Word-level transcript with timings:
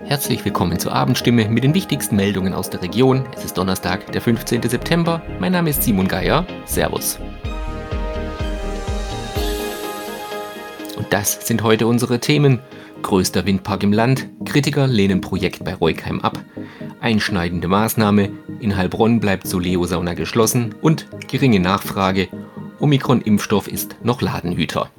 Herzlich 0.00 0.44
willkommen 0.44 0.78
zur 0.78 0.92
Abendstimme 0.92 1.48
mit 1.48 1.64
den 1.64 1.74
wichtigsten 1.74 2.16
Meldungen 2.16 2.54
aus 2.54 2.70
der 2.70 2.82
Region. 2.82 3.24
Es 3.34 3.44
ist 3.44 3.58
Donnerstag, 3.58 4.10
der 4.12 4.20
15. 4.20 4.62
September. 4.62 5.20
Mein 5.40 5.52
Name 5.52 5.70
ist 5.70 5.82
Simon 5.82 6.06
Geier. 6.06 6.46
Servus. 6.66 7.18
Und 10.96 11.06
das 11.10 11.46
sind 11.46 11.62
heute 11.62 11.86
unsere 11.86 12.20
Themen. 12.20 12.60
Größter 13.02 13.46
Windpark 13.46 13.82
im 13.82 13.92
Land, 13.92 14.28
Kritiker 14.44 14.86
lehnen 14.86 15.20
Projekt 15.20 15.64
bei 15.64 15.74
Reukheim 15.74 16.20
ab, 16.20 16.38
einschneidende 17.00 17.68
Maßnahme, 17.68 18.30
in 18.58 18.76
Heilbronn 18.76 19.20
bleibt 19.20 19.46
Soleo-Sauna 19.46 20.14
geschlossen 20.14 20.74
und 20.80 21.06
geringe 21.28 21.60
Nachfrage, 21.60 22.28
Omikron-Impfstoff 22.80 23.68
ist 23.68 23.96
noch 24.02 24.20
Ladenhüter. 24.20 24.90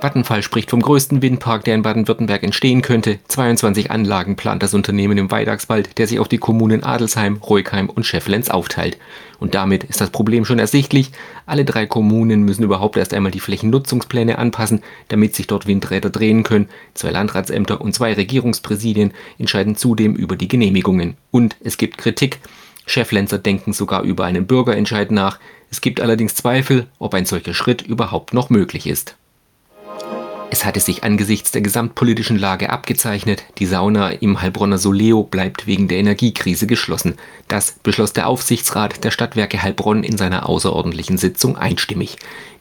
Vattenfall 0.00 0.42
spricht 0.42 0.70
vom 0.70 0.82
größten 0.82 1.22
Windpark, 1.22 1.64
der 1.64 1.74
in 1.74 1.80
Baden-Württemberg 1.80 2.42
entstehen 2.42 2.82
könnte. 2.82 3.18
22 3.28 3.90
Anlagen 3.90 4.36
plant 4.36 4.62
das 4.62 4.74
Unternehmen 4.74 5.16
im 5.16 5.30
Weidagswald, 5.30 5.96
der 5.96 6.06
sich 6.06 6.18
auf 6.18 6.28
die 6.28 6.36
Kommunen 6.36 6.84
Adelsheim, 6.84 7.36
Reukheim 7.36 7.88
und 7.88 8.04
Schefflenz 8.04 8.50
aufteilt. 8.50 8.98
Und 9.38 9.54
damit 9.54 9.84
ist 9.84 10.02
das 10.02 10.10
Problem 10.10 10.44
schon 10.44 10.58
ersichtlich. 10.58 11.12
Alle 11.46 11.64
drei 11.64 11.86
Kommunen 11.86 12.42
müssen 12.42 12.62
überhaupt 12.62 12.98
erst 12.98 13.14
einmal 13.14 13.32
die 13.32 13.40
Flächennutzungspläne 13.40 14.36
anpassen, 14.36 14.82
damit 15.08 15.34
sich 15.34 15.46
dort 15.46 15.66
Windräder 15.66 16.10
drehen 16.10 16.42
können. 16.42 16.68
Zwei 16.92 17.10
Landratsämter 17.10 17.80
und 17.80 17.94
zwei 17.94 18.12
Regierungspräsidien 18.12 19.14
entscheiden 19.38 19.76
zudem 19.76 20.14
über 20.14 20.36
die 20.36 20.48
Genehmigungen. 20.48 21.16
Und 21.30 21.56
es 21.64 21.78
gibt 21.78 21.96
Kritik. 21.96 22.40
Cheflenzer 22.84 23.38
denken 23.38 23.72
sogar 23.72 24.02
über 24.02 24.26
einen 24.26 24.46
Bürgerentscheid 24.46 25.10
nach. 25.10 25.40
Es 25.70 25.80
gibt 25.80 26.02
allerdings 26.02 26.34
Zweifel, 26.34 26.86
ob 26.98 27.14
ein 27.14 27.24
solcher 27.24 27.54
Schritt 27.54 27.80
überhaupt 27.80 28.34
noch 28.34 28.50
möglich 28.50 28.86
ist. 28.86 29.16
Es 30.56 30.64
hatte 30.64 30.80
sich 30.80 31.04
angesichts 31.04 31.50
der 31.50 31.60
gesamtpolitischen 31.60 32.38
Lage 32.38 32.70
abgezeichnet, 32.70 33.44
die 33.58 33.66
Sauna 33.66 34.08
im 34.08 34.40
Heilbronner 34.40 34.78
Soleo 34.78 35.22
bleibt 35.22 35.66
wegen 35.66 35.86
der 35.86 35.98
Energiekrise 35.98 36.66
geschlossen. 36.66 37.16
Das 37.46 37.72
beschloss 37.82 38.14
der 38.14 38.26
Aufsichtsrat 38.26 39.04
der 39.04 39.10
Stadtwerke 39.10 39.62
Heilbronn 39.62 40.02
in 40.02 40.16
seiner 40.16 40.48
außerordentlichen 40.48 41.18
Sitzung 41.18 41.58
einstimmig. 41.58 42.16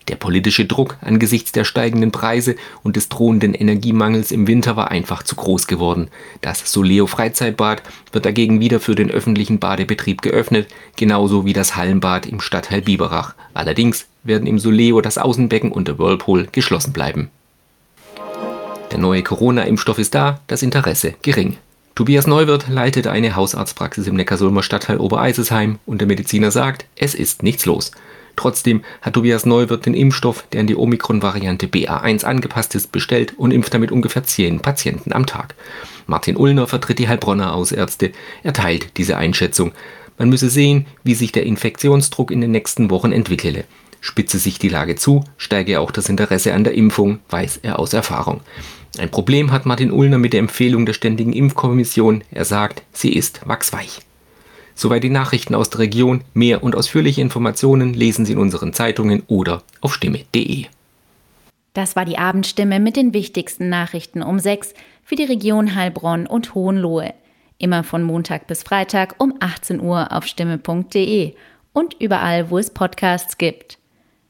Der 0.10 0.18
politische 0.18 0.66
Druck 0.66 0.98
angesichts 1.00 1.54
der 1.54 1.64
steigenden 1.64 2.12
Preise 2.12 2.58
und 2.84 2.98
des 2.98 3.08
drohenden 3.08 3.54
Energiemangels 3.54 4.32
im 4.32 4.46
Winter 4.46 4.76
war 4.76 4.92
einfach 4.92 5.24
zu 5.24 5.38
groß 5.38 5.66
geworden. 5.66 6.10
Das 6.42 6.70
Soleo 6.70 7.08
Freizeitbad 7.08 7.82
wird 8.12 8.26
dagegen 8.26 8.60
wieder 8.60 8.82
für 8.82 8.96
den 8.96 9.10
öffentlichen 9.10 9.60
Badebetrieb 9.60 10.22
geöffnet, 10.22 10.68
genauso 10.98 11.46
wie 11.46 11.54
das 11.54 11.78
Hallenbad 11.78 12.26
im 12.26 12.42
Stadtteil 12.42 12.82
Biberach. 12.82 13.36
Allerdings 13.54 14.06
werden 14.26 14.48
im 14.48 14.60
Soleo 14.60 15.00
das 15.00 15.18
Außenbecken 15.18 15.72
und 15.72 15.88
der 15.88 15.98
Whirlpool 15.98 16.50
geschlossen 16.52 16.92
bleiben. 16.92 17.30
Der 18.92 19.00
neue 19.00 19.24
Corona-Impfstoff 19.24 20.00
ist 20.00 20.16
da, 20.16 20.40
das 20.48 20.64
Interesse 20.64 21.16
gering. 21.22 21.58
Tobias 21.96 22.28
Neuwirth 22.28 22.68
leitet 22.68 23.08
eine 23.08 23.36
Hausarztpraxis 23.36 24.08
im 24.08 24.16
Neckarsulmer 24.16 24.64
Stadtteil 24.64 24.98
Obereisesheim 24.98 25.80
und 25.86 26.00
der 26.00 26.08
Mediziner 26.08 26.52
sagt, 26.52 26.86
es 26.96 27.16
ist 27.16 27.42
nichts 27.42 27.66
los. 27.66 27.92
Trotzdem 28.36 28.84
hat 29.02 29.14
Tobias 29.14 29.46
Neuwirth 29.46 29.86
den 29.86 29.94
Impfstoff, 29.94 30.46
der 30.52 30.62
an 30.62 30.68
die 30.68 30.76
Omikron-Variante 30.76 31.68
BA1 31.68 32.26
angepasst 32.26 32.76
ist, 32.76 32.92
bestellt 32.92 33.34
und 33.38 33.52
impft 33.52 33.74
damit 33.74 33.92
ungefähr 33.92 34.24
10 34.24 34.60
Patienten 34.60 35.14
am 35.14 35.26
Tag. 35.26 35.56
Martin 36.06 36.36
Ullner 36.36 36.68
vertritt 36.68 37.00
die 37.00 37.08
Heilbronner 37.08 37.54
Ausärzte. 37.54 38.12
Er 38.44 38.54
teilt 38.54 38.98
diese 38.98 39.18
Einschätzung. 39.18 39.72
Man 40.18 40.30
müsse 40.30 40.50
sehen, 40.50 40.86
wie 41.04 41.16
sich 41.16 41.32
der 41.32 41.44
Infektionsdruck 41.44 42.32
in 42.32 42.42
den 42.42 42.52
nächsten 42.52 42.90
Wochen 42.90 43.12
entwickele. 43.12 43.64
Spitze 44.06 44.38
sich 44.38 44.60
die 44.60 44.70
Lage 44.70 44.96
zu, 44.96 45.24
steige 45.36 45.80
auch 45.80 45.90
das 45.90 46.10
Interesse 46.10 46.54
an 46.54 46.64
der 46.64 46.76
Impfung, 46.76 47.20
weiß 47.32 47.62
er 47.64 47.80
aus 47.80 47.92
Erfahrung. 47.92 48.42
Ein 49.00 49.10
Problem 49.10 49.52
hat 49.52 49.66
Martin 49.66 49.92
Ullner 49.92 50.20
mit 50.20 50.34
der 50.34 50.42
Empfehlung 50.42 50.86
der 50.86 50.94
Ständigen 50.94 51.34
Impfkommission. 51.34 52.24
Er 52.30 52.46
sagt, 52.46 52.84
sie 52.94 53.12
ist 53.12 53.48
wachsweich. 53.48 54.02
Soweit 54.76 55.04
die 55.04 55.10
Nachrichten 55.10 55.56
aus 55.56 55.72
der 55.72 55.80
Region. 55.80 56.24
Mehr 56.36 56.64
und 56.64 56.76
ausführliche 56.76 57.22
Informationen 57.22 57.96
lesen 57.96 58.28
Sie 58.28 58.34
in 58.34 58.38
unseren 58.38 58.74
Zeitungen 58.74 59.24
oder 59.26 59.64
auf 59.82 59.96
stimme.de. 59.96 60.66
Das 61.74 61.96
war 61.96 62.06
die 62.06 62.20
Abendstimme 62.20 62.80
mit 62.80 62.98
den 62.98 63.12
wichtigsten 63.12 63.70
Nachrichten 63.70 64.22
um 64.22 64.38
6 64.38 64.76
für 65.04 65.16
die 65.16 65.24
Region 65.24 65.74
Heilbronn 65.74 66.28
und 66.28 66.54
Hohenlohe. 66.54 67.16
Immer 67.58 67.84
von 67.84 68.04
Montag 68.04 68.46
bis 68.46 68.62
Freitag 68.62 69.16
um 69.18 69.34
18 69.40 69.82
Uhr 69.82 70.12
auf 70.12 70.28
stimme.de 70.28 71.34
und 71.74 71.96
überall, 72.00 72.52
wo 72.52 72.60
es 72.60 72.70
Podcasts 72.70 73.40
gibt. 73.40 73.80